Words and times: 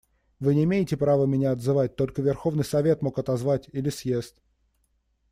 Вы 0.39 0.55
не 0.55 0.63
имеете 0.63 0.97
права 0.97 1.27
меня 1.27 1.51
отзывать, 1.51 1.95
только 1.95 2.23
Верховный 2.23 2.63
Совет 2.63 3.03
мог 3.03 3.19
отозвать, 3.19 3.69
или 3.71 3.89
съезд. 3.91 4.41